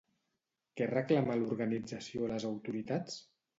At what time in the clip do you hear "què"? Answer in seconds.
0.79-0.87